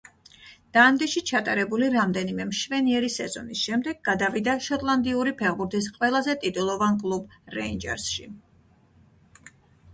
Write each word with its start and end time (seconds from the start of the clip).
დანდიში 0.75 1.21
ჩატარებული 1.31 1.89
რამდენიმე 1.95 2.47
მშვენიერი 2.51 3.11
სეზონის 3.17 3.61
შემდეგ 3.67 4.01
გადავიდა 4.09 4.57
შოტლანდიური 4.69 5.33
ფეხბურთის 5.43 5.91
ყველაზე 5.99 6.37
ტიტულოვან 6.47 7.01
კლუბ 7.05 7.37
„რეინჯერსში“. 7.61 8.29